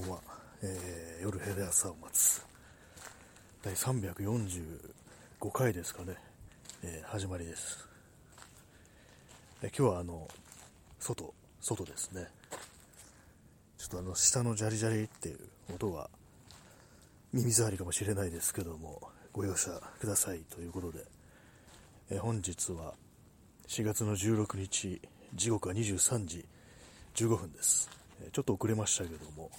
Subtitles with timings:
[0.00, 0.18] ばんは、
[0.62, 2.44] えー、夜ヘレ朝を待つ。
[3.62, 6.16] 第345回ですかね、
[6.82, 7.88] えー、始まりです、
[9.62, 10.28] えー、今日はあの
[11.00, 12.26] 外外ですね。
[13.78, 15.38] ちょっとあの下のジャリジャリっていう
[15.74, 16.10] 音が
[17.32, 19.00] 耳障りかもしれないですけども
[19.32, 21.04] ご容赦くださいということで、
[22.10, 22.92] え本日は
[23.68, 25.00] 4月の16日
[25.34, 26.44] 時刻は23時
[27.14, 27.88] 15分です。
[28.32, 29.50] ちょっと遅れましたけども、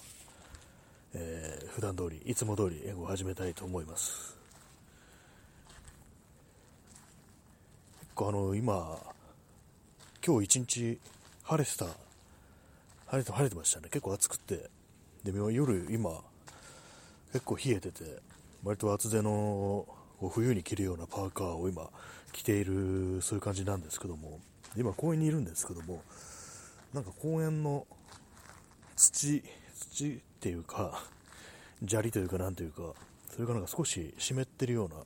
[1.14, 4.36] えー、普段通り、いつも通り英語を始めたいと思います。
[8.00, 8.98] 結構あの、今、
[10.24, 11.00] 今日一日
[11.44, 11.86] 晴れてた、
[13.06, 13.88] 晴れて、晴れてましたね。
[13.90, 14.68] 結構暑くて。
[15.24, 16.22] で、夜、今、
[17.32, 18.04] 結構冷えてて、
[18.62, 19.86] 割と厚手の
[20.30, 21.88] 冬に着るようなパーカーを今
[22.32, 24.40] 着ている、そういう感じなんですけども、
[24.76, 26.02] 今公園にいるんですけども、
[26.92, 27.86] なんか公園の
[28.96, 29.42] 土、
[29.92, 31.02] 土っていうか、
[31.86, 32.94] 砂利というかなんというか、
[33.30, 35.04] それがなんか少し湿ってるような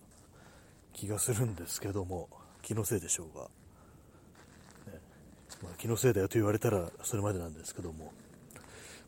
[0.92, 2.28] 気がするんですけども、
[2.60, 3.44] 気のせいでしょうが。
[4.92, 5.00] ね
[5.62, 8.12] まあ、気のせいだよと言われたらそれまでなんですけども、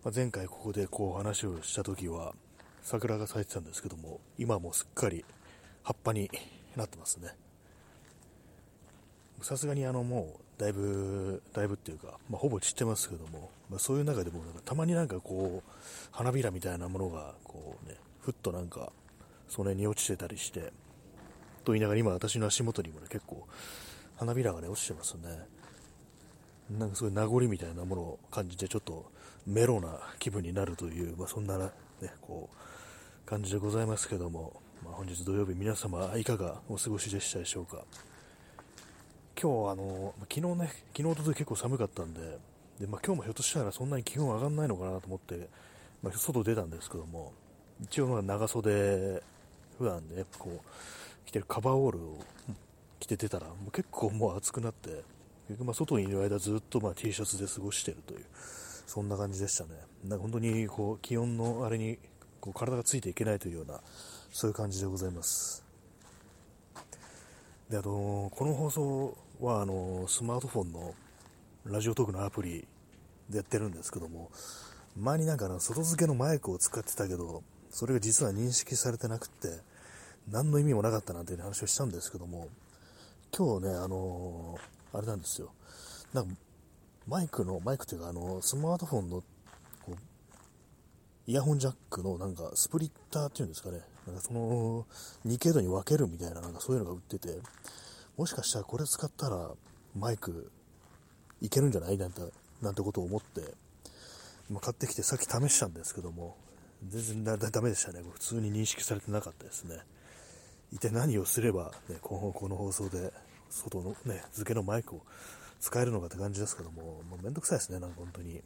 [0.03, 2.35] まあ、前回ここでこう話をした時は、
[2.83, 5.27] 桜が咲いてたんですけども、今もすっかり
[5.83, 6.31] 葉っぱに
[6.75, 7.37] なってますね。
[9.43, 15.71] さすがにあのもうだいぶ、だいぶっていうか、まあ、ほぼ散ってますけども、まあ、そういう中でもなんかたまになんかこう、
[16.11, 18.93] 花びらみたいなものが、こうね、ふっとなんか、
[19.49, 20.73] その辺に落ちてたりして、
[21.65, 23.47] と言いながら今私の足元にもね、結構、
[24.17, 25.47] 花びらがね、落ちてますね。
[26.71, 29.11] なんかそういう名残みたいなものを感じて、ちょっと
[29.47, 31.71] メロな気分になるという、まあ、そんなね、
[32.23, 37.85] こう、感じでございますけども、まあ、本日土曜日皆様いかがお過ごしでしたでしょうか？
[39.41, 42.39] 今日あの、昨日ね、昨日、ととい結構寒かったんで、
[42.79, 45.49] でまあ、今日もひょっとしたらそんなに気温上がらないのかなと思って、
[46.03, 47.33] まあ、外出たんですけども、
[47.83, 49.23] 一応まあ長袖、
[49.79, 52.19] 普段ね、こう、着てるカバーオールを
[52.99, 54.91] 着て出たら、もう結構もう暑くなって、
[55.47, 58.25] 結局まあ外にいる間ずっとまあ T シャツで過ごしてるという、
[58.87, 59.71] そんな感じでしたね。
[60.05, 61.99] なんか本当にこう気温のあれに
[62.41, 63.81] こう体がついていけないというような、
[64.33, 65.65] そういう感じでございます。
[67.71, 70.95] であのこの放送はあのスマートフォンの
[71.67, 72.67] ラジオトークのアプリ
[73.31, 74.31] でやってるんですけども
[74.99, 79.49] 前になんか外付けのマイクを使ってたけどそれが実は認識されてなくて
[80.31, 82.49] 何の意味もなかったなんていう話をしたんですけども
[83.37, 84.59] 今日ねあの
[84.93, 85.53] あれなんですよ。
[86.13, 86.37] なんか
[87.09, 89.23] マイクのマイクというかあのスマートフォンの
[89.85, 89.95] こう
[91.27, 93.81] イヤホンジャックのなんかスプリッターっていうんですかね。
[94.07, 94.87] なんかその
[95.27, 97.41] 2系度に分けるみたいななんかそういうのが売ってて
[98.17, 99.51] もしかしたらこれ使ったら
[99.97, 100.53] マイク
[101.45, 102.23] いけるんじゃないなんて
[102.63, 103.43] なんてことを思って、
[104.51, 106.37] ま買ってきてさっき試したんですけども
[106.89, 108.01] 全然ダメでしたね。
[108.13, 109.79] 普通に認識されてなかったですね。
[110.73, 113.13] 一体何をすれば、ね、今後この放送で
[113.51, 115.03] 外のね付けのマイクを
[115.61, 118.43] 使えるのかって感じですけどももうめんどくさいですねなんか本当に。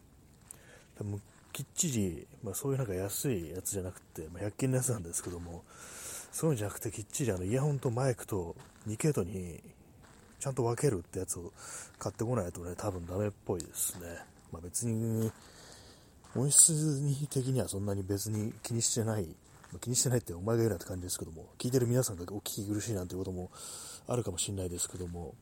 [0.99, 1.23] 多分
[1.53, 5.63] きっちり、まあ、そういうなんか安いやつじゃなくて、まあ、100均のやつなんですけども
[6.33, 8.57] そういうんじゃなくてきっちりあのイヤホンとマイクと
[8.89, 9.61] 2系統に
[10.39, 11.53] ちゃんと分けるってやつを
[11.99, 14.07] 買ってこないとね、多分ダメっぽいですね。
[14.53, 15.31] まあ別に、
[16.37, 19.27] 音質的にはそんなに別に気にしてない、
[19.81, 23.51] 気にしてないってお前が言うなって感じですけども、聞いてる皆さんがお聞き苦しいなんてことも
[24.07, 25.35] あるかもしれないですけども、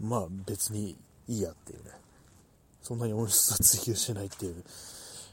[0.00, 1.90] まあ別にいいやっていうね、
[2.82, 4.62] そんなに音質は追求してないっていう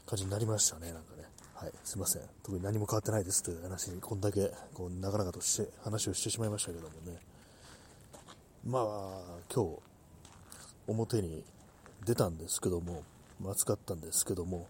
[0.06, 1.24] 感じになりましたね、なんかね。
[1.54, 2.22] はい、すいません。
[2.42, 7.29] 特に何も変わってないですという話に、こんだけ、こう、長々として、話をしてしまいましたけどもね。
[8.66, 8.82] まあ、
[9.52, 9.78] 今日、
[10.86, 11.42] 表に
[12.04, 13.02] 出たんですけども、
[13.42, 14.66] 暑かったんですけども、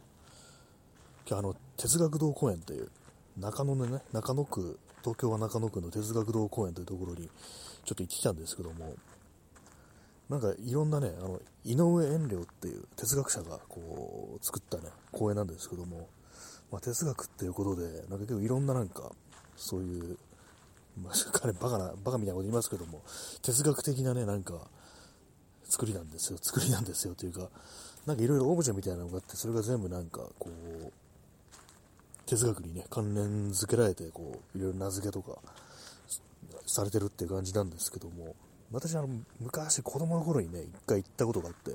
[1.29, 2.89] 今日あの、哲学堂公園という、
[3.37, 7.29] 中野のね、中野区、東京は中野区の哲学堂公園というところに、
[7.85, 8.95] ちょっと行ってきたんですけども、
[10.29, 16.09] なんかいろんなね、あの、井上遠慮っていう哲学者がこう、作ったね、公園なんですけども、
[16.71, 19.11] まあ、哲学っていうことで、なんか結構いろんななんか、
[19.57, 20.17] そういう、
[20.97, 23.03] まあ、 彼バカな、バカみたいなこと言いますけども、
[23.43, 24.69] 哲学的なね、なんか、
[25.65, 27.49] 作りなんですよ、作りなんですよというか、
[28.07, 30.93] なんかいろいろオブジェみたいなのがあって、それが全部なんか、こう、
[32.27, 35.39] 哲学にね、関連づけられて、こう、いろいろ名付けとか、
[36.67, 38.35] されてるっていう感じなんですけども、
[38.73, 39.09] 私あの、
[39.41, 41.73] 昔子供の頃にね、一回行ったことがあって、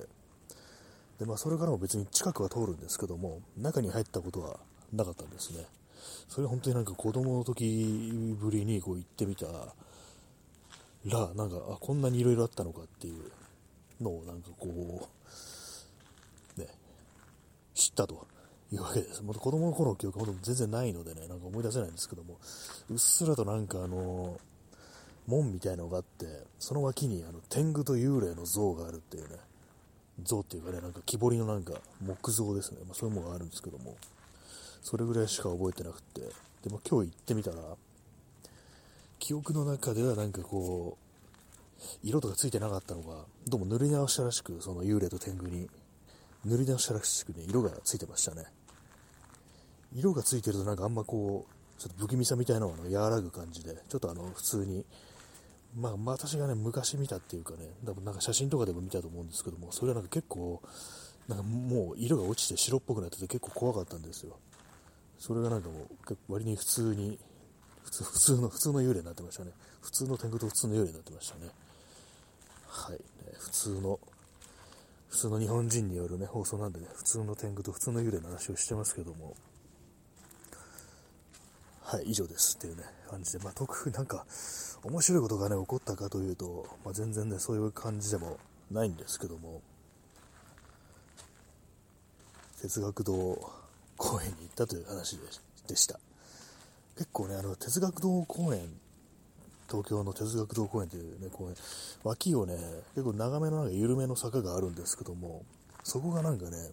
[1.20, 4.60] で、まあそれからも別に近くは通るんですけども、中に入ったことは
[4.94, 5.66] なかったんですね。
[6.28, 9.74] それ本当になんか子供の時ぶりにこう行ってみたら、
[11.36, 13.32] なんか、あ、こんなに色々あったのかっていう
[14.04, 15.08] のをなんかこ
[16.58, 16.68] う、ね、
[17.76, 18.28] 知ったと
[18.72, 19.22] いうわけです。
[19.22, 22.40] も子供の頃の記憶は全然ないのでね、なんか思い出せないんですけども、
[22.90, 24.40] うっすらとなんかあの、
[25.28, 26.26] 門みたいのがあって、
[26.60, 29.38] その脇にあの天狗と幽霊の像があるっていうね、
[30.24, 33.96] 像っていうかね、なんか木彫りのなんか木像ですね、まあ、そういうものがあるんですけども、
[34.86, 36.22] それぐらいしか覚えてなくて、
[36.62, 37.58] でも今日行ってみたら、
[39.18, 45.68] 記憶の中ではなんかこう、色とかついてなかったのが、どうも塗り直したらしく、その幽霊と天狗に、
[46.46, 48.44] 塗り直したらしくね、色がついてましたね。
[49.96, 54.86] 色がついてるとなんかあんまこう、ちょっと不気味さみたいなのが和らぐ感じで、ちょっとあの、普通に、
[55.76, 60.62] まあ、私がね、昔見たっていうかね、多分なんか写真とかでも見たと思うんですけども、それはなんか結構、
[61.28, 64.38] なんかもう色が落ちて白っぽくなってて結構怖かったんですよ。
[65.26, 67.18] それがなんかもう、割に普通に、
[67.84, 69.54] 普通 普通の、普通の幽霊になってましたね。
[69.82, 71.50] 普通の天狗と普通の幽霊になってましたね。
[72.68, 73.02] はい。
[73.40, 74.00] 普通の、
[75.08, 79.36] 普通の日本人によるね、放送なんでね、普通の天狗と普通の幽霊の話をしてますけども、
[81.82, 84.28] はい、以上ですっていうね、感じで、まあ、特になんか、
[84.84, 88.38] 面白いことがね、起こったかというと、まあ、全然ね、そういう感じでも
[88.70, 89.64] ないんですけども、
[92.62, 93.65] 哲学堂
[93.98, 95.18] 公園に行ったという話
[95.68, 96.00] でした。
[96.98, 98.70] 結構ね、あの、哲学堂公園、
[99.70, 101.56] 東京の哲学堂公園というね、公園、
[102.04, 102.58] 脇をね、
[102.96, 105.44] 結構長めのなんか緩めの坂があるんですけども、
[105.84, 106.72] そこがなんかね、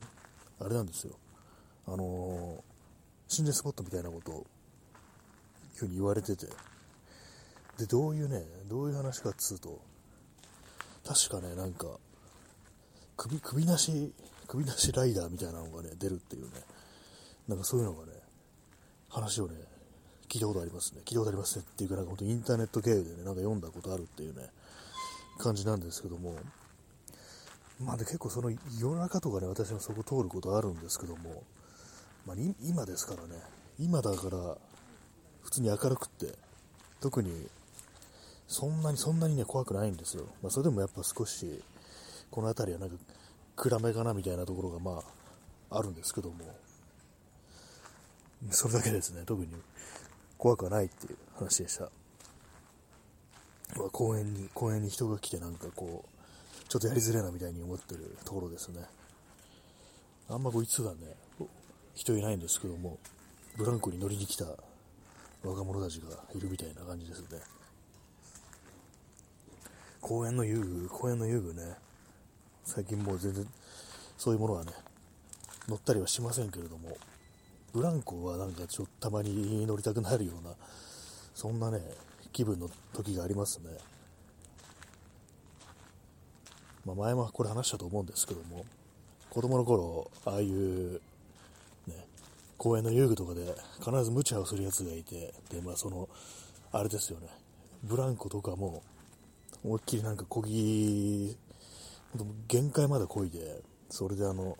[0.60, 1.14] あれなんですよ。
[1.86, 4.46] あのー、心霊スポットみたいなことを
[5.82, 6.46] ふうに言われてて、
[7.78, 9.80] で、どういうね、どういう話かっつうと、
[11.04, 11.86] 確かね、なんか、
[13.16, 14.12] 首、首なし、
[14.46, 16.50] 首なしライダーみたいなのがね、出るっていうね、
[17.48, 18.12] なんかそういうのがね、
[19.08, 19.54] 話をね、
[20.28, 21.02] 聞いたことありますね。
[21.04, 24.48] 聞いたことありますねっていうか、なんか本当インターネット経由でね、なんか読んだことあるっていうね、
[25.38, 26.36] 感じなんですけども、
[27.80, 28.50] まあで結構その
[28.80, 31.42] 夜中とかね、私もそこ通ることあるんですけども、
[32.26, 33.42] まあ、今ですからね、
[33.78, 34.56] 今だから
[35.42, 36.32] 普通に明るくって、
[37.00, 37.48] 特に
[38.46, 40.26] そんなにそんなにね怖くないんですよ。
[40.42, 41.62] まあ、それでもやっぱ少し
[42.30, 42.96] この辺りはなんか
[43.56, 45.02] 暗めかなみたいなところがま
[45.70, 46.36] ああるんですけども、
[48.50, 49.48] それだけですね、特に
[50.36, 51.90] 怖くはないっていう話でした。
[53.92, 58.82] 公園に、公園に人が来てなんかこう、ちょっとやりづれなみたいに思ってるところですね。
[60.28, 61.16] あんまこいつがね、
[61.94, 62.98] 人いないんですけども、
[63.56, 64.46] ブランコに乗りに来た
[65.44, 67.40] 若者たちがいるみたいな感じですね。
[70.00, 71.76] 公園の遊具、公園の遊具ね、
[72.64, 73.46] 最近もう全然
[74.18, 74.72] そういうものはね、
[75.68, 76.96] 乗ったりはしませんけれども、
[77.72, 80.54] ブランコはなんかちょっとたまに乗りたくなるような、
[81.34, 81.80] そんなね、
[82.32, 83.70] 気分の時がありますね。
[86.84, 88.64] まあ、前もこれ話したと思うんですけども、
[89.30, 91.00] 子供の頃、ああいう
[91.86, 92.06] ね
[92.58, 96.08] 公園の遊具とかで必ず無茶をするやつがいて、で、まあその、
[96.72, 97.28] あれですよね、
[97.82, 98.82] ブランコとかも、
[99.64, 101.36] 思いっきりなんかこぎ、
[102.48, 104.58] 限界までこいで、それであの、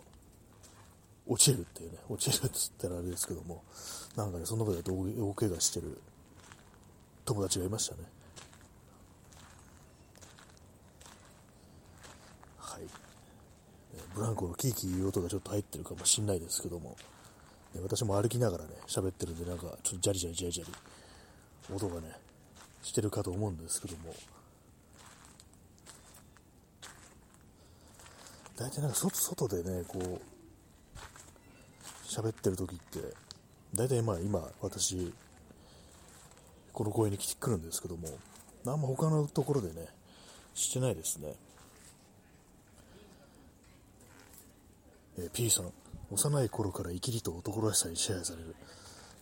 [1.25, 3.63] 落ちるっていうね、落ちるっつったらあれですけども、
[4.15, 5.97] なんかね、その場で大怪我してる
[7.25, 8.01] 友達がいましたね。
[12.57, 12.81] はい。
[14.13, 16.97] ブランコのキーキーいう音がちょっと入ってるかもしんないですけども、
[17.73, 20.71] ね、私も歩きながらね、喋ってるんで、なんか、ちょっとジャリジャリジャリジャリ、
[21.73, 22.11] 音がね、
[22.81, 24.13] してるかと思うんですけども、
[28.57, 30.32] 大体なんか外外でね、こう、
[32.13, 32.99] 喋ってる時って、
[33.73, 35.11] 大体まあ今、私、
[36.71, 38.07] この公園に来てくるんですけども、
[38.67, 39.87] あんま他のところでね、
[40.53, 41.33] してないですね。
[45.17, 45.71] えー、P さん、
[46.11, 48.55] 幼い頃から生きりと男らしさに支配される。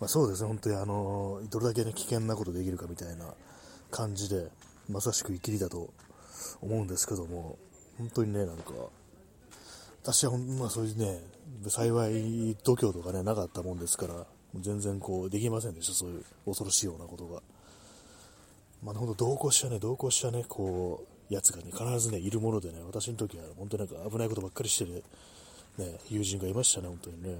[0.01, 3.33] まあ、そうですね、本当にあの、どれだけね、危険なことできるかみたいな
[3.89, 4.49] 感じで、
[4.89, 5.93] まさしく生きりだと
[6.61, 7.57] 思うんですけども、
[7.97, 8.73] 本当にね、なんか、
[10.03, 11.21] 私は、まあそういうね、
[11.67, 14.25] 幸い度胸とかね、なかったもんですから、
[14.59, 17.41] 全然こう、できませんでした、そういう恐ろしいようなことが。
[18.83, 25.03] まあ、本当同行したね、同行したね、こう、やつがね、必ずね、いるものでね、私の時は本当になんか危ないことばっかりしてる、
[25.77, 27.37] ね、友人がいましたね、本当にね。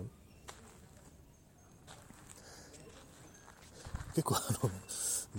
[4.15, 4.71] 結構あの、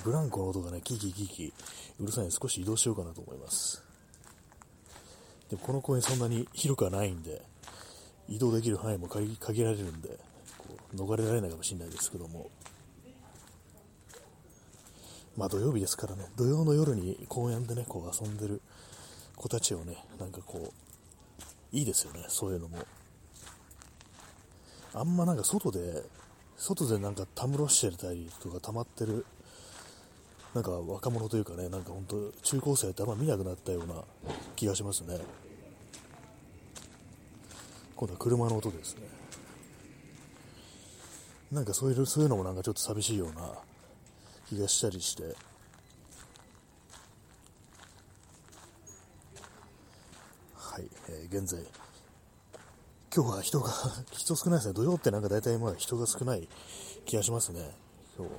[0.05, 1.53] ブランコの音がね、キーキーキーキー
[2.01, 3.83] うるさいので少し移動しようかなと思います。
[5.51, 7.43] でもこの公園そんなに広くはないんで、
[8.29, 10.19] 移動できる範囲も限られるんで、
[10.59, 12.51] こう逃れられないかもしれないですけども、
[15.37, 18.61] まあ土曜日ですからね、土曜の夜に公園でね、こう遊んでる
[19.37, 20.73] 子たちをね、なんかこ
[21.73, 22.79] う、いいですよね、そういうのも。
[24.95, 26.03] あんまなんか外で、
[26.59, 29.25] 外でなんかたむろしてたりとか溜まってる、
[30.55, 34.05] なんか若者というかね、なんか本当中高生ってあんま見なくなったような
[34.55, 35.19] 気がしますね。
[38.03, 39.03] 今度は車の音ですね。
[41.53, 43.49] なんかそういう、そういうのもなんかちょっと寂しいような
[44.49, 45.23] 気がしたりして、
[50.57, 51.61] はい、えー、現在、
[53.15, 53.71] 今日は人が、
[54.11, 54.75] 人少ないですね。
[54.75, 56.49] 土曜ってなんか大体まあ人が少ない
[57.07, 57.71] 気がしますね。
[58.19, 58.33] 今日。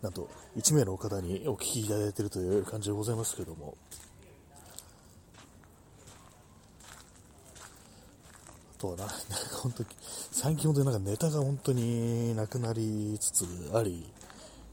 [0.00, 3.76] なんと、1名の方にお聞きいただいているという感じでございますけども。
[8.90, 9.88] とな、 なんか本当に、
[10.32, 14.06] 最近本当になんかネタが本当になくなりつつあり、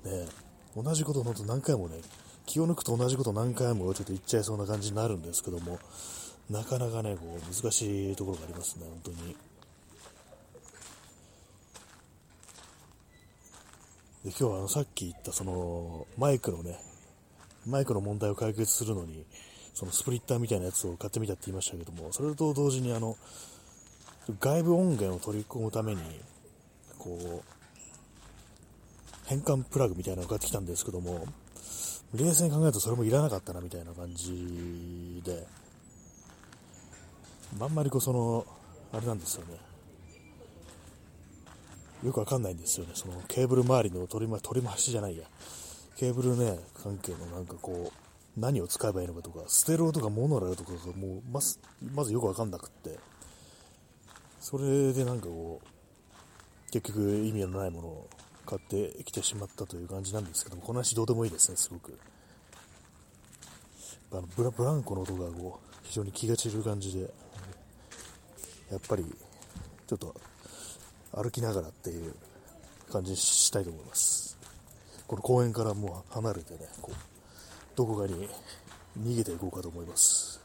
[0.03, 0.27] ね、
[0.75, 2.01] 同じことを本当何回もね、
[2.45, 5.79] 気を抜くと同じこと何回もちょっと言っちゃいそうな感じになるんですけども、
[6.49, 9.35] なかなかね、こう、難しいところがありますね、本当に。
[14.23, 16.77] で今日はあのさっき言ったそのマイクのね、
[17.65, 19.25] マイクの問題を解決するのに、
[19.73, 23.17] そのスプリッターみたいなやつを買ってみたって言いましたけども、それと同時にあの、
[24.39, 26.01] 外部音源を取り込むために、
[26.97, 27.51] こう、
[29.25, 31.25] 変換プラグみたいなのを買ってきたんですけども、
[32.13, 35.47] 冷静に考えるとそれもいらなかったなみたいな感じで、
[37.59, 38.45] あんまりこうその、
[38.93, 39.57] あれなんですよね。
[42.03, 42.91] よくわかんないんですよね。
[42.95, 45.23] そのケーブル周りの取り,、ま、取り回しじゃないや。
[45.95, 51.59] ケーブルね、関係のなんかこう、何を使えばいいのかとか、ステローとかモノラルとかがもうまず、
[51.93, 52.99] まずよくわかんなくって、
[54.41, 58.09] それでなんかこう、結局意味のないものを
[58.45, 61.97] 買ってきてしまったという感じなんですけども、この話どうでもいいですね、すごく。
[64.11, 67.13] あのブラブランコの音がこう非常に気が散る感じで、
[68.69, 69.05] やっぱり
[69.87, 70.15] ちょっと
[71.13, 72.13] 歩きながらっていう
[72.91, 74.37] 感じにしたいと思います。
[75.07, 76.95] この公園からもう離れてね、こう
[77.75, 78.27] どこかに
[78.99, 80.41] 逃げていこうかと思います。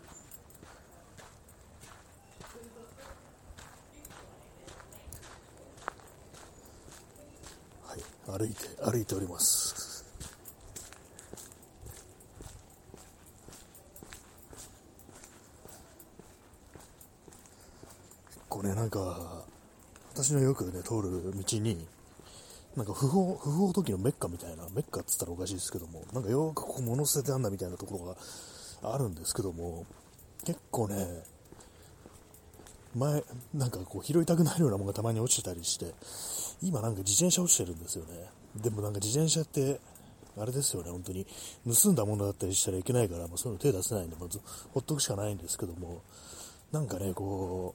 [7.86, 10.04] はい、歩いて、歩いております。
[18.48, 19.44] これなんか、
[20.14, 21.86] 私のよくね、通る道に、
[22.74, 28.04] なんか不法、不法時のメッカみたいな、メッカって言ったらおかしいですけども、なんかよくここ物捨ててあんだみたいなところ
[28.82, 29.86] があるんですけども、
[30.44, 31.22] 結構ね、
[32.94, 35.92] 前、なんかこう拾いたくなるようなものがたまに落ちてたりして、
[36.62, 38.30] 今なんか自転車落ちてるんですよね。
[38.56, 39.80] でもなんか自転車って、
[40.38, 41.26] あれですよね、本当に、
[41.66, 44.40] 盗んだものだったりしたらいけないから、まあ、そういうの手出せないんで、まず、
[44.72, 46.02] ほっとくしかないんですけども、
[46.72, 47.74] なんかね、こ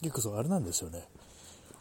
[0.00, 1.04] う、結構そうあれなんですよね。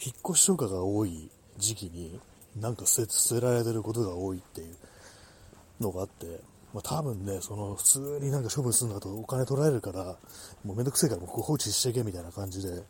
[0.06, 2.20] 引っ越しとかが多い時期に、
[2.60, 4.76] なんか捨て捨てられてることが多いっていう
[5.80, 6.40] のがあって、
[6.74, 10.18] まあ、多分ね、その普通になんか処分するんだとお金取られるから、
[10.66, 12.84] もうめんどくせえからもう放置してけみたいな感じで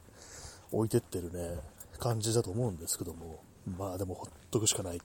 [0.71, 1.59] 置いてってるね、
[1.99, 3.39] 感じだと思うんですけども、
[3.77, 5.01] まあでもほっとくしかない。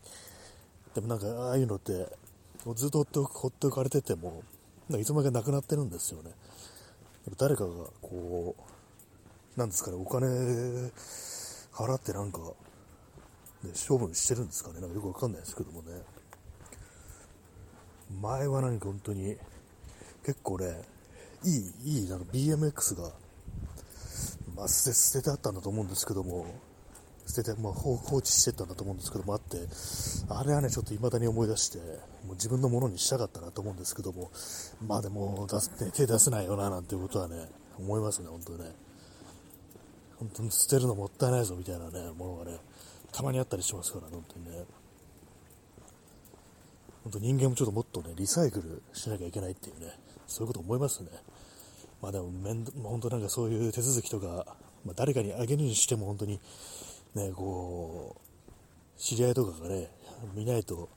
[0.95, 2.09] でもなんかああいうのって、
[2.75, 4.43] ずっとほっとくほっとかれてても、
[4.89, 6.33] なんかいつまでかなくなってるんですよね。
[7.39, 7.71] 誰かが
[8.03, 10.27] こう、なんですかね、お金
[11.73, 12.39] 払ってなんか、
[13.63, 16.03] ね、処分してるんですかね、なんかよくわかんないですけどもね。
[18.21, 19.37] 前はなんか本当に、
[20.25, 20.83] 結構ね、
[21.45, 23.13] いい、いい、なんか BMX が、
[24.57, 26.47] まあ、捨て、捨ててあったんだと思うんですけども、
[27.31, 29.59] 捨てて、まあ、放置してたんだと思うんですけども、あって、
[30.29, 31.79] あれはね、ちょっと未だに思い出して、
[32.27, 34.31] もう自分のものにしたかったなと思うんですけども、
[34.87, 38.73] まあでも、出す、ね、手出せないよな、なんていうことはね、思いますね、本当にね。
[40.19, 42.59] 本当に捨てるのもったいないぞみたいなね、ものがね、
[43.13, 44.65] たまにあったりしますから、本当にね。
[47.05, 51.09] 本当人間もちょっともっとね、リサイクルしなきゃいけないっていうね、そういうこと思いますね。
[52.03, 56.41] まあでも、めん本当なんかそういう手続きとか、まあ、誰かにあげるにしても本当に、
[57.15, 59.89] ね、こう、知り合いとかがね、
[60.35, 60.89] 見ないと、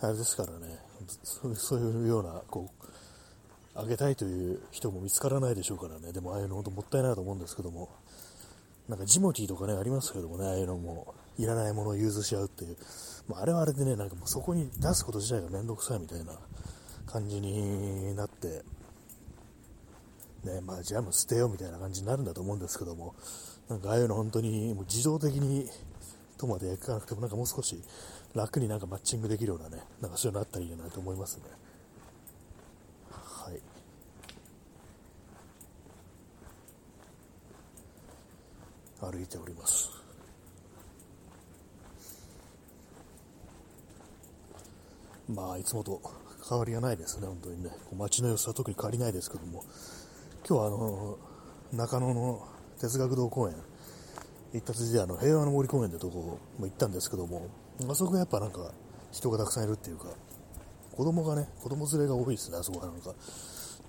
[0.00, 0.78] あれですからね、
[1.24, 2.86] そういうような、こう、
[3.74, 7.88] あげたいという人も見つからないでしょうからね、でもああいうの本当もったいないと思うんですけども、
[8.88, 12.76] なんかジモティーとかね、ありますけどもね、ああいうのも、いらないものを融通し合うっていう、
[13.28, 16.32] まあ、あれはあれでね、なんかもうそこに出すこと自体がめんどくさいみたいな
[17.06, 18.62] 感じになって、
[20.44, 23.14] ね、まあじゃあもう捨てようみたいな感じになるんだと思うんですけども、
[23.68, 25.68] なんかああいうの本当にもう自動的に
[26.38, 27.82] とまでいかなくても、なんかもう少し
[28.34, 31.44] 楽になんかマッチングできるようなね、なんかそういうのあったらいいなと思いますね。
[33.10, 33.60] はい。
[39.00, 39.90] 歩いております。
[45.28, 46.00] まあいつもと
[46.48, 47.70] 変わりがないですね本当にね。
[47.96, 49.64] 街の様子は特に変わりないですけども。
[50.48, 51.18] 今日はあの
[51.72, 52.46] 中野の
[52.80, 53.54] 哲学堂公園。
[54.52, 57.48] 行ったついであの平和の森公園ってとこも行ったんですけども
[57.90, 58.70] あそこはやっぱなんか
[59.12, 60.06] 人がたくさんいるっていうか
[60.92, 63.12] 子供がね子供連れが多いですねあそこはなんか。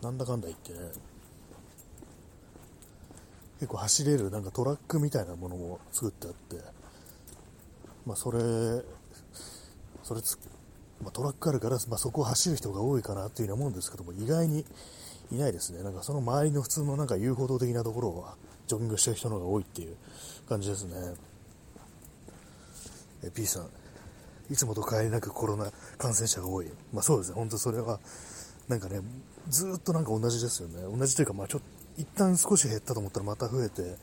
[0.01, 0.79] なんだかんだ言ってね。
[3.59, 6.57] 結構走れるなんかトラックみたいなものも作ってあって
[8.05, 8.39] まあそれ
[10.03, 10.37] それつ、
[11.01, 14.63] まあ、トラックあるから、まあ、そこを走る人が多いかなっていうふうに思うんですけども意外に
[15.31, 15.83] いないですね。
[15.83, 18.35] なんかその周りの普通のなんか遊歩道的なところは
[18.67, 19.95] ジョギングしてる人の方が多いっていう
[20.47, 20.95] 感じですね。
[23.23, 23.67] え P さん。
[24.49, 26.67] いつもと変わりなくコロナ感染者が多い。
[26.93, 27.35] まあそうですね。
[27.35, 27.99] 本当それは
[28.67, 29.01] なんかね
[29.49, 30.81] ずっとなんか同じですよね。
[30.83, 33.95] 同じというかまあちょっと一旦少し減ったと思ったらまた増えて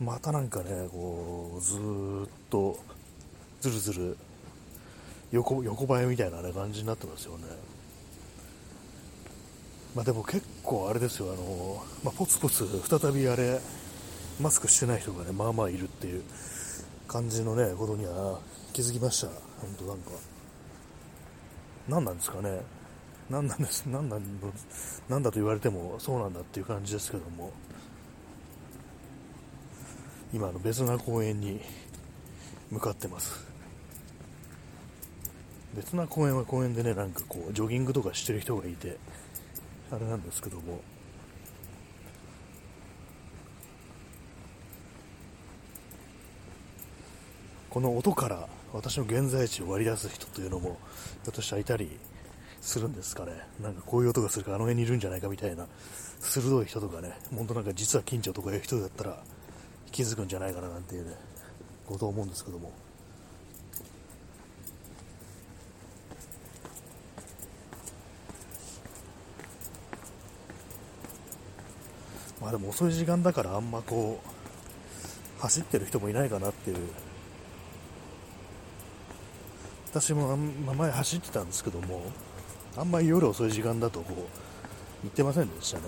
[0.00, 2.78] またなんかねこうずっと
[3.60, 4.16] ずるずる
[5.30, 7.44] 横横ばいみたいな、ね、感じになってますよね。
[9.94, 13.60] まあ、でも結構あれですよあの、まあ、ポツポツ再びあれ
[14.40, 16.22] マスクしてない人がねまあまあいるっていう
[17.08, 18.38] 感じのねことには
[18.72, 19.26] 気づきました。
[19.26, 20.10] 本当なんか。
[21.88, 22.60] 何なんですかね。
[23.28, 24.22] 何なんです何なん
[25.08, 27.52] なんだと言われてもそうなんだっていう感じですけども。
[30.32, 31.60] 今の別な公園に
[32.70, 33.44] 向かってます。
[35.74, 38.96] 別な公園は公園でねなんかこうジョギングとかしてる人がいて。
[39.92, 40.80] あれなんですけども。
[47.70, 50.76] この音から私の現在地を割り出す人というのも
[51.22, 51.98] ひょっとしたらいたり
[52.60, 53.32] するんですかね。
[53.60, 55.66] なんかこういう音がするからあの辺にいるんじゃないかみたいな
[56.18, 59.22] 鋭い人とかね本当なんか実は近所とかいう人だったら
[59.92, 61.14] 気づくんじゃないかななんていうね
[61.86, 62.72] ことを思うんですけども。
[72.40, 76.76] まあでも遅い時間だからあんまこう走ってる人もいないかなっていう。
[79.92, 82.02] 私もあん、ま前走ってたんですけども
[82.76, 84.14] あんまり夜遅い時間だとこ
[85.02, 85.84] う行ってませんでしたね。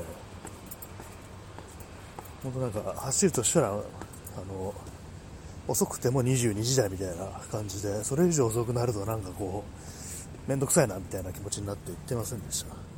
[2.43, 4.75] 本当なんか走るとしたらあの
[5.69, 9.63] 遅くても22時台みたいな感じでそれ以上遅くなるとなんかこ
[10.47, 12.92] う面倒くさいなみたいな気持ちになって行ってませんでした。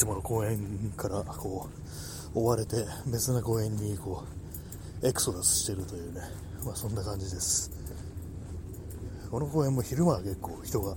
[0.00, 0.58] つもの公園
[0.96, 1.68] からこ
[2.34, 4.24] う追われて別な公園にこ
[5.02, 6.22] うエクソダスしてるというね、
[6.64, 7.70] まあ、そんな感じです。
[9.30, 10.96] この公園も昼間は結構人が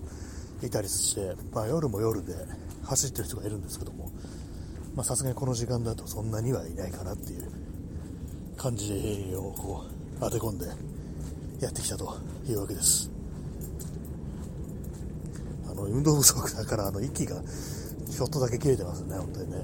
[0.63, 2.33] いたりして、まあ、夜も夜で
[2.85, 4.09] 走ってる人がいるんですけども
[5.03, 7.51] さすがにこの時間だとそんなにはいないかなっていう
[8.55, 9.83] 感じをこ
[10.15, 10.65] う当て込んで
[11.59, 13.11] やってきたというわけです。
[15.69, 17.41] あの運動不足だからあの息が
[18.13, 19.58] ちょっとだけ切れてますね、本当にね。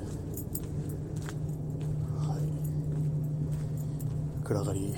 [2.18, 2.36] は
[4.42, 4.44] い。
[4.44, 4.96] 暗がり。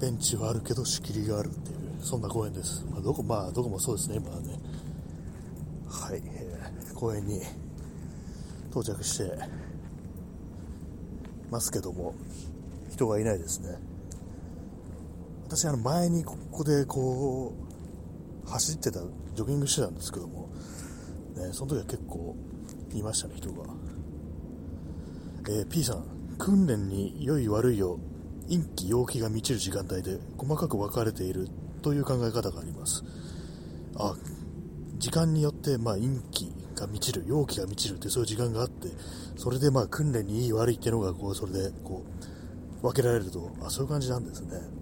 [0.00, 2.86] ベンチはあるけど仕切りがあるっていう、そんな公園です。
[2.88, 4.58] まあ、どこ、まあ、どこもそうですね、今はね。
[5.88, 7.40] はい、えー、公園に
[8.70, 9.36] 到着して
[11.50, 12.14] ますけども、
[12.90, 13.91] 人がいないですね。
[15.54, 17.54] 私あの前にここでこ
[18.46, 19.00] う走ってた
[19.34, 20.48] ジョギングしてたんですけども、
[21.36, 22.34] ね、その時は結構
[22.94, 23.64] いましたね人が、
[25.50, 26.06] えー、P さん
[26.38, 27.98] 訓練に良い悪いを
[28.48, 31.48] 陰気陽気が満ちる時間帯で細かく分かれている
[31.82, 33.04] という考え方があります。
[33.96, 34.14] あ
[34.96, 38.88] 時間によってまあ陰気が満ちる陽気が満ちるってそういう時間があって
[39.36, 42.06] それでまあ訓練にいい悪いっていうのがこうそれでこ
[42.80, 44.81] う分けられるとあそういう感じなんですね。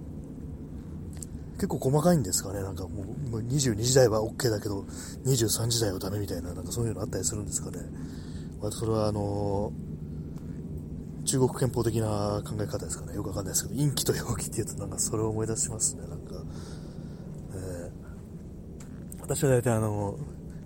[1.61, 4.87] 結構細かいんですかね、なんかもう22時台は OK だけど、
[5.27, 7.81] 23時台はダメみたいな、なんかそういうのあったりするんですかね。
[8.63, 16.35] 割とそれはあのー、中国憲法的な考え方ですかね、よくわかんないですけど、陰気と陽気って言うと、なんかそれを思い出しますね、なんか。
[17.53, 20.19] えー、私は大体あの、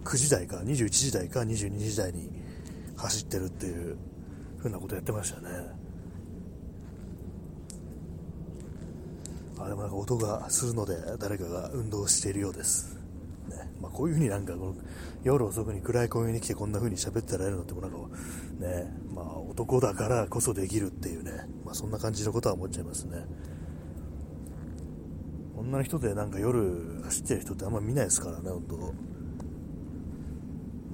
[0.05, 2.31] 9時台か、21時台か、22時台に
[2.95, 3.97] 走ってるっていう
[4.59, 5.84] 風なことやってましたね。
[9.65, 12.97] あでもなんか音がするので誰かが運動しているようです、
[13.49, 14.75] ね、まあ、こういう風になんかこの
[15.23, 17.97] 夜遅くに暗い公園に来てこんな風に喋ってられるのってもなんか
[18.59, 21.33] ね、まあ、男だからこそできるっていうね、
[21.65, 23.25] まあ、そんな感じのことは思っちゃいますね。
[25.57, 28.77] 女の人でなんか夜走ってる人ってあんま見ないですからね、本当。
[28.77, 28.85] ま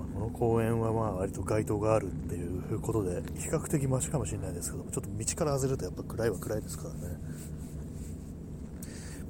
[0.04, 7.00] あ、この公園はまあ割と街灯があるっていうことで、比較的マシかもしれないですけど、ちょっと道から外れるとやっぱ暗いは暗いですからね。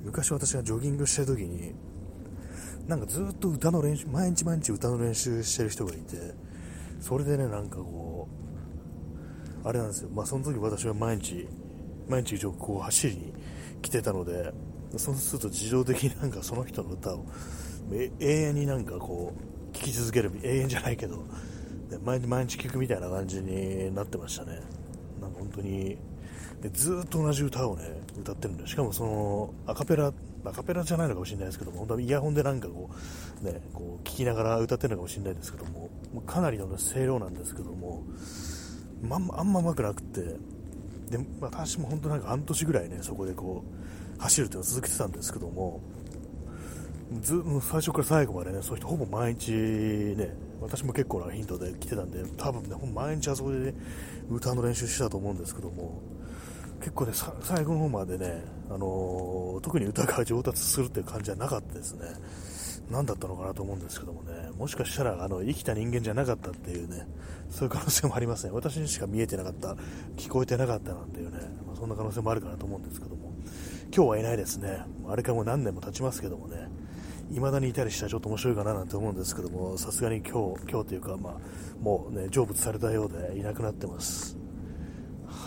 [0.05, 1.75] 昔私がジョギングしてる時に、
[2.87, 6.35] なんかずっと歌の練習、毎日毎日歌の練習してる人がいて、
[7.01, 8.29] それでね、なんかこ
[9.65, 11.47] う、あれなんですよ、まあその時私は毎日、
[12.09, 13.33] 毎日こう走りに
[13.83, 14.53] 来てたので、
[14.97, 17.25] そうすると自動的に なんかその人の歌を
[17.93, 19.33] 永遠になんかこ
[19.73, 21.25] う聴き続ける永遠じゃないけど
[22.05, 24.61] 毎日毎日聴くみたいな感じになってましたね。
[25.21, 25.97] なんか本当に
[26.63, 27.85] でずっと同じ歌をね
[28.21, 30.13] 歌ってるんでしかもそのアカペラ
[30.45, 32.91] アカペラじゃないのかもしれないですけども本当はイヤホンでなんかこ
[33.43, 38.03] うねこう聞きながら歌ってるのかもしれないですけどももかなりの、ね、声量なんですけども、
[39.03, 40.21] まあんま上手くなくて
[41.11, 43.65] で、私も本当なんか半年ぐらいねそこでこ
[44.19, 45.81] う走るというのを続けてたんですけども、
[47.21, 53.75] ず最初から最後までね、そういう人ほぼ毎日ね、私も結構なヒントで来てたんで、多分ね、毎日あそこで、ね、
[54.31, 56.01] 歌の練習してたと思うんですけども、
[56.81, 57.13] 結構ね、
[57.43, 62.07] 最後の方までね、あのー、特に歌が上達するっていう感じはなかったですね。
[62.91, 67.07] 何だったのかなと思うんですけどもね、もしかしたらあの生きた人間じゃなかったっていうね、
[67.51, 68.53] そういう可能性もありますね。
[68.53, 69.77] 私にしか見えてなかった、
[70.17, 73.33] 聞こえてなかったなんていうね、まあ、そんな可能性もあるかなと思うんですけども、
[73.95, 74.83] 今日はいないですね。
[75.07, 76.69] あれかもう何年も経ちますけどもね、
[77.29, 81.35] 未だにいたりしたらちょっと面白いかななんて思うんですけども、さすがに今日、今日というか、まあ、
[81.81, 84.37] もうね、成仏されたようでいなくなってます。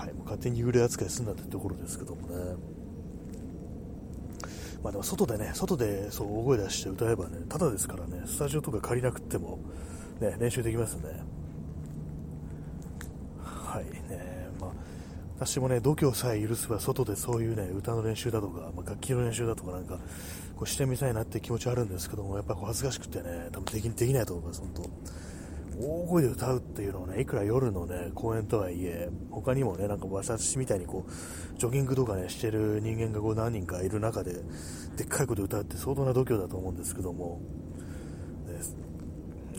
[0.04, 2.56] はい、も勝手に幽霊扱いすんだってところですけどもね。
[4.84, 9.60] まあでも外でね、外でそう大声出して歌えばね、ただですからね、スタジオとか借りなくても、
[10.20, 11.04] ね、練習できますね。
[13.42, 14.50] はいね。
[14.60, 14.72] まあ
[15.40, 20.00] 私もね、度胸さえ許せば外でそういうね、歌の練習だとか、まあ、楽器の練習だとかなんか、
[20.58, 24.84] こうしてみたいなって気持ちあるんですけども、やっぱこう恥ずかしくてね、多分できできないと思います、本当。
[25.80, 34.34] 大声で歌うっていうのをね、いくら夜のね、公園とはいえ、他にもね、なんか私みたいにこう、ジョギングとかね、してる人間がこう何人かいる中で、
[34.96, 37.42] でっかい声で歌うって相当な度胸だと思うんですけども、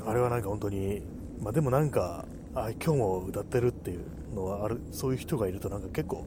[0.07, 1.03] あれはなんか本当に、
[1.40, 4.00] まあでもなんか、あ今日も歌ってるっていう
[4.35, 6.24] のはあるそういう人がいるとなんか結構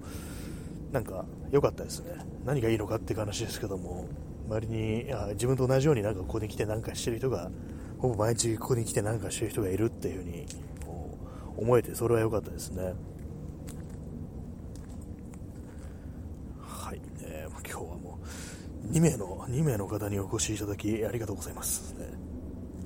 [0.91, 2.15] なんか良かったですね。
[2.45, 4.07] 何がいいのかっていう話ですけども
[4.49, 7.49] 周りにあ自分と同じようになんかここに来て何かしてる人が
[7.99, 10.45] ほぼ毎日ここに来て何かしてる人がいるっていう風に
[11.57, 12.93] 思えてそれは良かったですね。
[16.61, 17.47] はいね。
[17.51, 18.19] 今日はも
[18.89, 22.07] う2名の2名の方にお越しいただきありがとうございます、ね、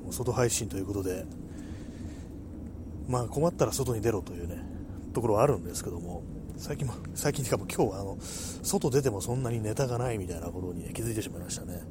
[0.09, 1.25] 外配信ということで
[3.11, 4.63] まあ困ったら外に出ろというね、
[5.13, 6.23] ところはあるんですけども、
[6.55, 11.81] 最近も、最近しかも今日はあの、外出てもそんなにネタがないみたいなことに、ね、気づいてしまいましたね。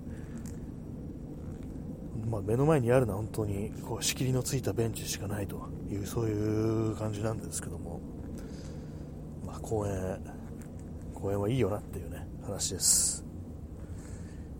[2.28, 8.00] まあ、目の前にあるのは本当にこう仕切りのついたベンチしかないというそういう感じなんですけども、
[9.46, 10.18] まあ、公園
[11.14, 13.24] 公園はいいよなっていうね話です。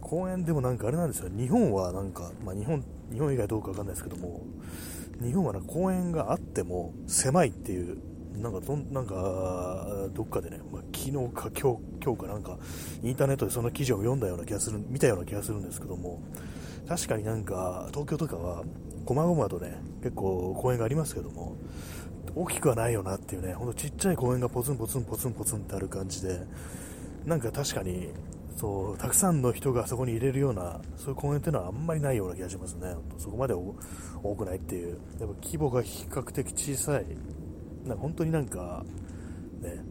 [0.01, 1.29] 公園でもなんかあれなんですよ。
[1.31, 4.43] 日本はなんか、まあ、日本日本以外どうかわかんないですけども
[5.23, 7.99] 日本はな公園があっても狭いっていう、
[8.37, 12.59] なんかどなんかどっかでね、まあ、昨日か今日今日かなんか
[13.03, 16.23] インターネットでその記事を読んだような気がする、見たような気がするんですけども、
[16.91, 18.65] 確かになんか東京とかは
[19.07, 21.57] 細々とね、結構公園がありますけども、
[22.35, 26.41] 大きくはないよなっていうね、ほんとちっちゃい公園がポツンポツンポツンポツンってある感じで、
[27.27, 28.09] なんか確かに
[28.57, 37.07] そうたくさんの人がそこに入れるようなそういう公園っていうのはあんまりないような気がしますね、そこまで多くないっていう、やっぱ規模が比較的小さい、
[37.87, 38.85] なんか本当になんか、
[39.61, 39.85] ね、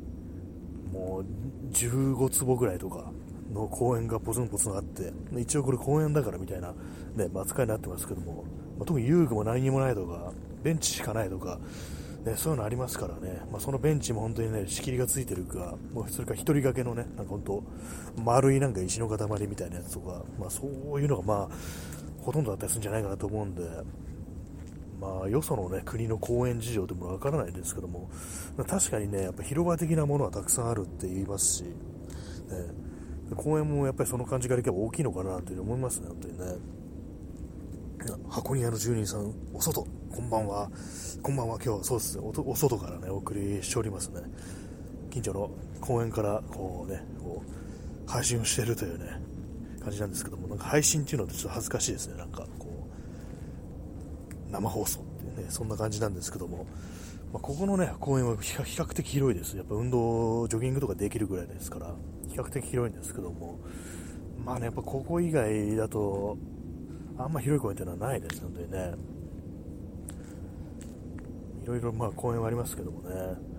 [0.92, 1.26] もう
[1.72, 3.10] 15坪ぐらいとか
[3.54, 6.74] の公園がポツンポツンあって、一応これ公園だからみたいな、
[7.16, 8.44] ね、扱いになってますけども、
[8.78, 10.32] まあ、特に遊具も何にもないとか、
[10.64, 11.60] ベンチしかないとか、
[12.24, 17.64] ね、そういうのありますからね、まあ、そのベンチも本当にね、仕切りがついてるか、もうそれから1人掛けのね、なんか本当、
[18.22, 21.50] 丸いなんか石の塊みたいなやつとか、まあ、そういうのがまあ、
[22.22, 23.64] ほとんどだったりするんじゃないかなと思うんで、
[25.00, 28.10] まあ、よそのね、国の公園事情でもわからないですけども、
[28.68, 31.70] 確かにね、やっぱ広場的なものはたくさんあるって言いますし、ね、
[33.36, 36.46] 公園もやっぱりその感じからいけば大きいのかなという思いますね、本当にね。
[38.30, 40.72] 箱庭の住人さん、お外、こんばんは。
[41.22, 44.22] こんばんは、今日はそうですね、お外からね、お送りしておりますね。
[45.10, 49.22] 近所の公園から、こうね、こう、配信をしているというね、
[49.84, 52.68] 感じなんですけども、なんか配信っていうのってちょっと恥ずかしいですね、なんか、こ
[54.48, 56.66] う、生放送っていうね、そんな感じなんですけども、
[57.34, 59.56] まあ、ここのね、公園は比較的広いです。
[59.56, 61.94] やっぱ運動、ジョギングとかできるぐらいですから、
[62.30, 63.60] 比較的広いんですけども、
[64.46, 66.38] まあね、やっぱここ以外だと、
[67.18, 68.94] あんま広い公園っていうのはないですのでね、
[71.64, 73.50] いろいろまあ公園はありますけどもね、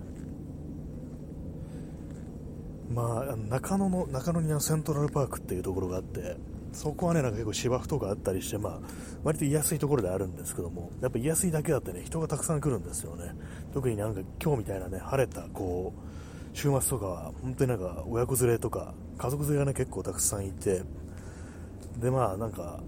[2.93, 6.37] まあ、中野の、中野にセントラルパークっていうところがあって、
[6.73, 8.81] そこはね、なんか結構芝生とかあったりして、まあ、
[9.23, 13.35] 割と居やすいところであるんですけども、やっぱ居やすいだけだってね、人がたくさん来るんですよね。
[13.73, 16.01] 特になんか今日みたいなね、晴れた、こう、
[16.53, 20.83] 週末とかは、本当になんか親子連れとか、家族連れがね、結構たくさんいて、
[21.99, 22.81] で、まあ、なんか、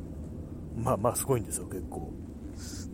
[0.77, 2.13] まあまあ、すごいんですよ、結構。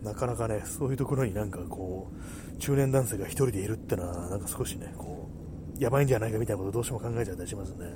[0.03, 2.11] なかなかね、そういうところになんかこ
[2.53, 5.29] う、中年男性が一人でいるってのは、なんか少しね、こ
[5.77, 7.93] う、やばいんじゃないかみたいなことをどうしても考えちゃったりしますね。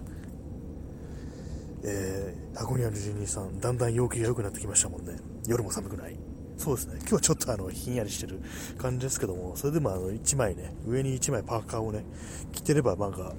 [1.85, 5.17] えー、箱庭の住人さん、だんだん陽気が良くなってきましたもんね。
[5.47, 6.17] 夜も寒くない。
[6.63, 6.95] そうですね。
[6.99, 8.39] 今日はちょっとあの、ひんやりしてる
[8.77, 12.05] 感じですけども、それでもあの、1枚ね、上に1枚パーカーをね、
[12.53, 13.33] 着てればなんか、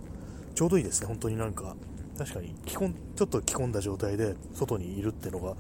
[0.54, 1.06] ちょうどいいですね。
[1.06, 1.74] 本当になんか、
[2.18, 5.56] 確かに、着込ん、ちょっと着込んだ状態で、外にいるってのが、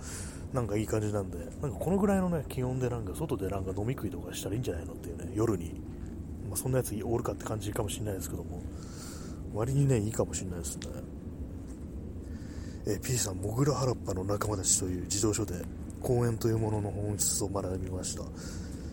[0.52, 5.80] なんかいい感じなんで、なんかこのぐらいのね、気温でなんか、外でなんか飲み食いとかしたらいいんじゃないのっていうね、夜に。
[6.50, 8.60] まあ、そんなやつおるかって感じかもしれないですけども、
[9.54, 10.88] 割にね、いいかもしれないですね。
[12.86, 15.64] えー、P さん、モグラ原っぱの仲間たちという児童書で、
[16.04, 18.24] 公園というものの本質を学びました。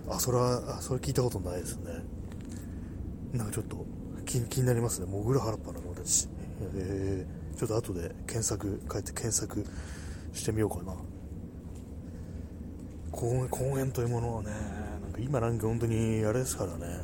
[0.10, 1.92] あ、それは、それ聞いたことないですね。
[3.34, 3.86] なんかちょっと
[4.26, 5.08] 気気になりますね。
[5.08, 6.28] モグラ原っぱの仲間たち。
[6.76, 9.66] えー、ちょっと後で検索、帰って検索
[10.34, 10.96] してみようかな。
[13.12, 14.52] 公園公園というものはね、
[15.02, 17.02] なんか今なんか本当にあれですからね、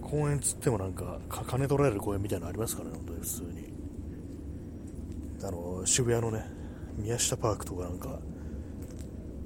[0.00, 3.70] 公園つってもなんか金取られる公園みたいなのありますからね、本当に普通に。
[5.42, 6.44] あの渋谷のね
[6.98, 8.18] 宮下パークとかなんか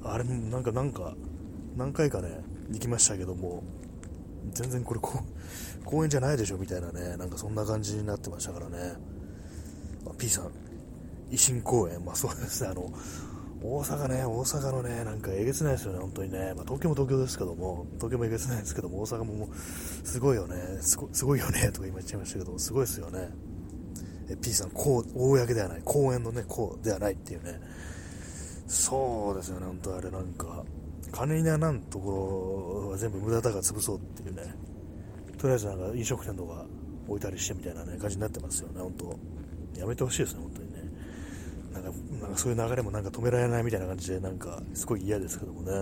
[0.04, 1.14] あれなんかなんか
[1.76, 2.40] 何回かね
[2.70, 3.62] 行きましたけども
[4.52, 5.00] 全然これ
[5.84, 8.94] 公園じゃないでしょみたいなねなんかそんな感じになってましたからね、
[10.04, 10.50] まあ、P さん
[11.30, 12.92] 維新公園まあそうですねあの
[13.66, 16.52] 大阪ね、大阪のね、なんかえげつないですよね、本当にね。
[16.54, 23.30] まあ、東京も東京ですけども、東京もえげつないですけども、大阪ももう、すごいよね、すごすごいよね、とか今言っちゃいましたけど、すごいですよね。
[24.28, 27.58] え P さん、こう、公ではない、公園のね、こうではないっていうね、
[28.66, 30.64] そうですよね、本当あれなんか、
[31.12, 34.54] 金にならんところは全部無駄だから潰そうっていうね、
[35.38, 36.64] とりあえずなんか飲食店とか
[37.06, 39.18] 置いたりしてみたいなね、感じになってますよね、本当
[39.78, 40.84] やめてほしいですね、本当にね。
[41.72, 41.90] なんか、
[42.22, 45.72] なんかそういう流れもなんか止められないみたいな感じで、なんか、すごい嫌ですけどもね。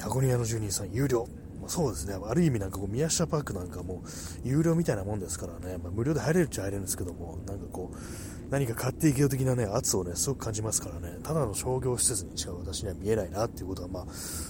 [0.00, 1.26] 箱庭の住人さん、有料。
[1.60, 4.02] まあ、そうですね、ある意味なんかこう宮下パークなんかも
[4.42, 7.96] 有料みたいなもんですからね、まあ、無料で入れるっちゃ入れるんですけども、なんかこう、
[8.52, 14.04] 何か買っていけよ的なね、圧をね、すごく感じますからね、ただの商業施設にしか私には見えないなっていうことは、まあ、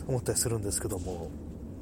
[0.08, 1.30] 思ったりするんですけども、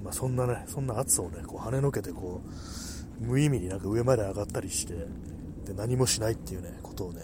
[0.04, 4.92] まあ、そんなね、そんな圧をね、こう跳ねのけて、こう、無意味になんか上まで上がったりして、
[5.64, 7.22] で、何もしないっていうね、ことをね、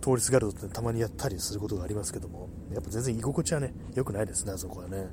[0.00, 5.06] 通りすがるとたまにやったりすることがありますけども、やっぱ全然居心地はね、良くないですね、あそこはね。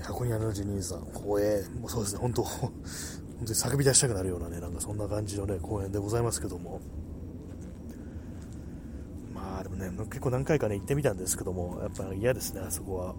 [0.00, 2.72] 箱庭の住人さん、光栄、もうそうですね、本当、本
[3.44, 6.80] 当に叫び出したくなるようなね、なんかそんな感じのね、公園でございますけども、
[9.64, 13.14] でもね、結構何回かね、行ってみたんですけども、やっぱ嫌ですね、あそこは。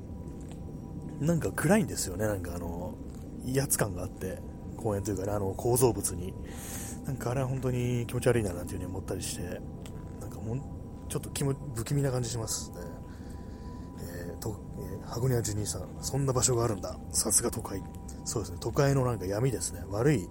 [1.19, 2.95] なんか暗いんですよね、なんかあの、
[3.45, 4.39] 威圧感があって、
[4.77, 6.33] 公園というかね、あの構造物に。
[7.05, 9.43] なんかあれは本当に気持ち悪いななんていう風に思ったりして、
[10.21, 10.61] なんかもう、
[11.09, 12.95] ちょっと気も不気味な感じしますね。
[14.39, 16.97] と、えー、箱庭ジュニーさん、そんな場所があるんだ。
[17.11, 17.81] さすが都会。
[18.25, 19.83] そうですね、都会のなんか闇ですね。
[19.89, 20.29] 悪い、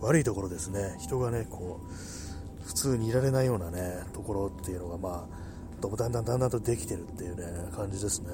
[0.00, 0.96] 悪いところですね。
[0.98, 5.44] 人がね、こう、普通にいられないようなね、ところっていうのが、まあ、
[5.80, 8.28] だんだんだんだんとできてるっていうね、感じですね。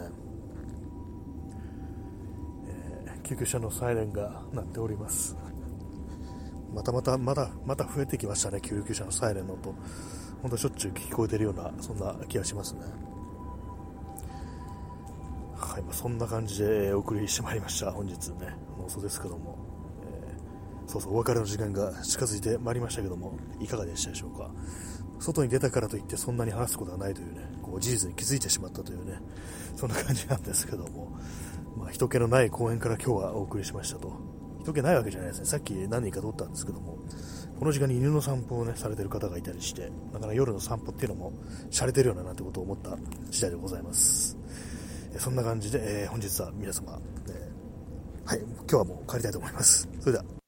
[2.67, 5.37] えー、救急車のサイレンが鳴っております。
[6.75, 9.75] またまた、まだ、また増えてきましたね、救急車のサイレンの音。
[10.41, 12.81] ほんとしょっちゅう聞こえてるような、そんな気がしますね。
[15.57, 19.59] はい、まあ、そんな感じでお送りしてまいりました、本日ね、遅ですけども、
[20.03, 24.51] えー、そうそう、お別れの時間が近づいてまいりましたけども、いかがでしたでしょうか。
[25.21, 29.21] 外に出たからといってそんなに話すことはないというね、こう事実に気づいてしまったというね、
[29.77, 31.17] そんな感じなんですけども、
[31.77, 34.13] まあ、人気のない公園から今日はお送りしましたと。
[34.63, 35.47] 人気ないわけじゃないですね。
[35.47, 36.99] さっき何人か撮ったんですけども、
[37.59, 41.33] この時間に犬の散歩をね、されてる方がいたりして、だから夜の散歩っていうのも、
[41.71, 42.97] 洒落てるようななんてことを思った
[43.31, 44.37] 次第でございます。
[45.19, 49.89] そんな感じで、えー、本日は皆様、えー、はい、今日はもう帰りたいと思います。
[50.01, 50.40] それでは。